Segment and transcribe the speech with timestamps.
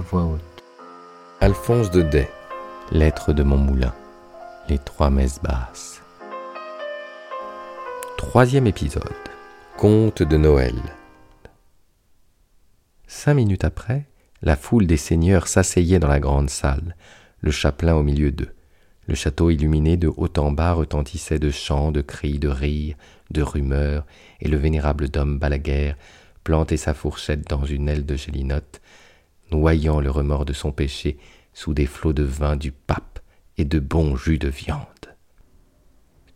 [0.00, 0.40] voix haute.
[1.40, 2.28] Alphonse de Day.
[2.90, 3.92] Lettre de mon moulin.
[4.68, 6.00] Les trois messes basses.
[8.16, 9.02] Troisième épisode.
[9.76, 10.76] Conte de Noël.
[13.06, 14.06] Cinq minutes après,
[14.40, 16.96] la foule des seigneurs s'asseyait dans la grande salle,
[17.40, 18.54] le chapelain au milieu d'eux.
[19.08, 22.96] Le château illuminé de haut en bas retentissait de chants, de cris, de rires,
[23.30, 24.06] de rumeurs,
[24.40, 25.94] et le vénérable Dom Balaguer
[26.44, 28.80] plantait sa fourchette dans une aile de gélinotte,
[29.52, 31.18] noyant le remords de son péché
[31.52, 33.20] sous des flots de vin du pape
[33.58, 34.86] et de bons jus de viande.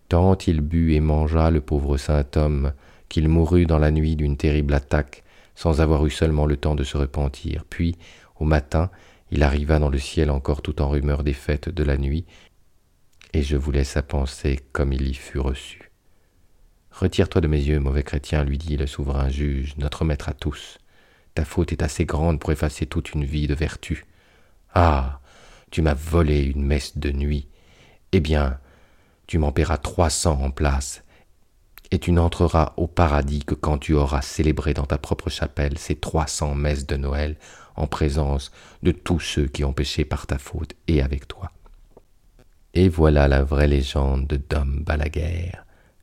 [0.08, 2.72] Tant il but et mangea le pauvre saint homme
[3.08, 5.24] qu'il mourut dans la nuit d'une terrible attaque,
[5.54, 7.64] sans avoir eu seulement le temps de se repentir.
[7.68, 7.96] Puis,
[8.38, 8.90] au matin,
[9.30, 12.26] il arriva dans le ciel encore tout en rumeur des fêtes de la nuit,
[13.32, 15.90] et je vous laisse à penser comme il y fut reçu.
[16.90, 20.78] Retire-toi de mes yeux, mauvais chrétien, lui dit le souverain juge, notre maître à tous.
[21.36, 24.06] Ta faute est assez grande pour effacer toute une vie de vertu.
[24.74, 25.20] Ah.
[25.70, 27.48] Tu m'as volé une messe de nuit.
[28.12, 28.58] Eh bien,
[29.26, 31.02] tu m'en paieras trois cents en place,
[31.90, 35.96] et tu n'entreras au paradis que quand tu auras célébré dans ta propre chapelle ces
[35.96, 37.36] trois cents messes de Noël
[37.74, 38.50] en présence
[38.82, 41.52] de tous ceux qui ont péché par ta faute et avec toi.
[42.72, 45.52] Et voilà la vraie légende de Dom Balaguer,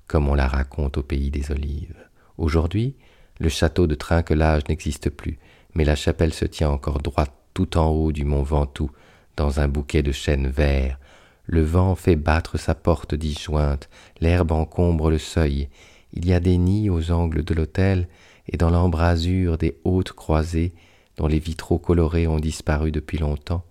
[0.06, 1.96] comme on la raconte au pays des Olives.
[2.38, 2.96] Aujourd'hui,
[3.40, 5.40] le château de Trinquelage n'existe plus,
[5.76, 8.92] mais la chapelle se tient encore droite tout en haut du mont Ventoux,
[9.36, 11.00] dans un bouquet de chênes verts.
[11.46, 13.90] Le vent fait battre sa porte disjointe,
[14.22, 15.70] l'herbe encombre le seuil.
[16.14, 18.08] Il y a des nids aux angles de l'autel,
[18.48, 20.74] et dans l'embrasure des hautes croisées,
[21.18, 23.64] dont les vitraux colorés ont disparu depuis longtemps.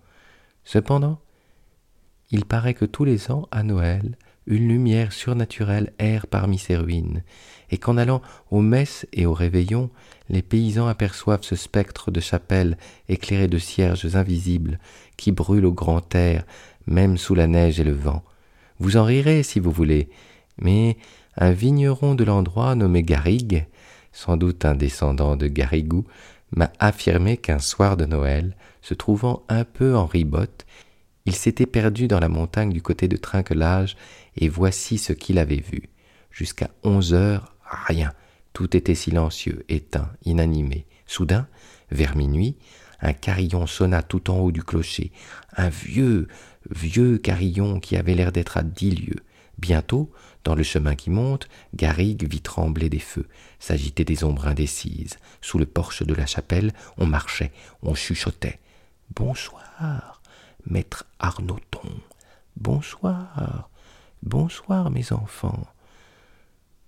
[0.63, 1.19] Cependant,
[2.31, 7.23] il paraît que tous les ans, à Noël, une lumière surnaturelle erre parmi ces ruines,
[7.71, 9.89] et qu'en allant aux messes et aux réveillons,
[10.29, 12.77] les paysans aperçoivent ce spectre de chapelle
[13.09, 14.79] éclairé de cierges invisibles
[15.17, 16.45] qui brûle au grand air,
[16.85, 18.23] même sous la neige et le vent.
[18.79, 20.09] Vous en rirez si vous voulez,
[20.57, 20.97] mais
[21.37, 23.65] un vigneron de l'endroit nommé Garrigue,
[24.11, 26.05] sans doute un descendant de Garrigou,
[26.55, 30.65] m'a affirmé qu'un soir de Noël, se trouvant un peu en ribote,
[31.25, 33.95] il s'était perdu dans la montagne du côté de Trinquelage,
[34.35, 35.89] et voici ce qu'il avait vu.
[36.31, 37.55] Jusqu'à onze heures,
[37.87, 38.13] rien.
[38.53, 40.85] Tout était silencieux, éteint, inanimé.
[41.07, 41.47] Soudain,
[41.91, 42.55] vers minuit,
[43.01, 45.11] un carillon sonna tout en haut du clocher,
[45.57, 46.27] un vieux,
[46.69, 49.23] vieux carillon qui avait l'air d'être à dix lieues.
[49.57, 50.11] Bientôt,
[50.43, 53.27] dans le chemin qui monte, Garrigue vit trembler des feux,
[53.59, 55.17] s'agiter des ombres indécises.
[55.41, 57.51] Sous le porche de la chapelle, on marchait,
[57.81, 58.59] on chuchotait.
[59.15, 60.21] Bonsoir,
[60.65, 61.89] maître Arnauton.
[62.57, 63.69] Bonsoir,
[64.21, 65.67] bonsoir, mes enfants.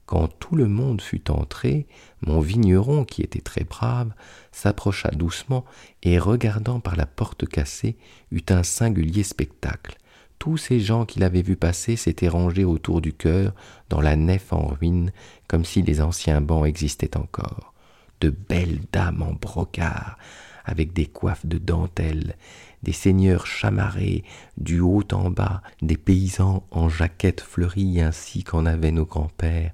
[0.06, 1.88] Quand tout le monde fut entré,
[2.22, 4.14] mon vigneron, qui était très brave,
[4.52, 5.66] s'approcha doucement
[6.04, 7.98] et, regardant par la porte cassée,
[8.32, 9.98] eut un singulier spectacle.
[10.38, 13.54] Tous ces gens qu'il avait vus passer s'étaient rangés autour du chœur,
[13.90, 15.12] dans la nef en ruine,
[15.48, 17.74] comme si les anciens bancs existaient encore.
[18.22, 20.18] De belles dames en brocart,
[20.66, 22.36] avec des coiffes de dentelle,
[22.84, 24.24] des seigneurs chamarrés
[24.58, 29.72] du haut en bas, des paysans en jaquettes fleuries ainsi qu'en avaient nos grands-pères,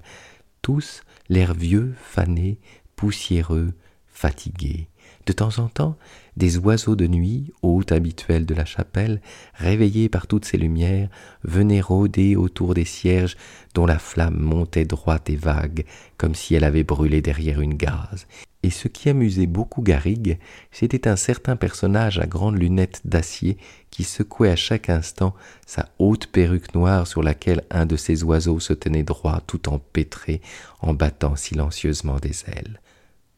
[0.62, 2.58] tous l'air vieux, fanés,
[2.96, 3.72] poussiéreux,
[4.06, 4.88] fatigués.
[5.24, 5.96] De temps en temps,
[6.36, 9.20] des oiseaux de nuit, hôtes habituels de la chapelle,
[9.54, 11.08] réveillés par toutes ces lumières,
[11.44, 13.36] venaient rôder autour des cierges
[13.74, 15.84] dont la flamme montait droite et vague,
[16.16, 18.26] comme si elle avait brûlé derrière une gaze.
[18.64, 20.38] Et ce qui amusait beaucoup Garrigue,
[20.70, 23.58] c'était un certain personnage à grandes lunettes d'acier
[23.90, 25.34] qui secouait à chaque instant
[25.66, 30.40] sa haute perruque noire sur laquelle un de ces oiseaux se tenait droit tout empêtré
[30.80, 32.80] en battant silencieusement des ailes.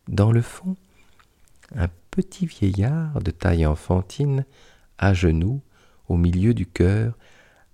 [0.08, 0.76] Dans le fond,
[1.74, 4.44] un petit vieillard de taille enfantine,
[4.98, 5.60] à genoux,
[6.08, 7.16] au milieu du chœur,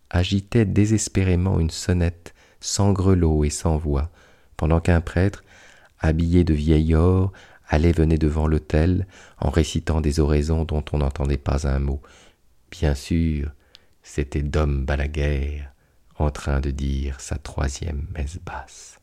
[0.09, 4.11] agitait désespérément une sonnette sans grelot et sans voix,
[4.57, 5.45] pendant qu'un prêtre,
[5.99, 7.33] habillé de vieil or,
[7.69, 9.07] allait venait devant l'autel
[9.39, 12.03] en récitant des oraisons dont on n'entendait pas un mot.
[12.71, 13.53] Bien sûr,
[14.03, 15.63] c'était Dom Balaguer
[16.17, 18.99] en train de dire sa troisième messe basse.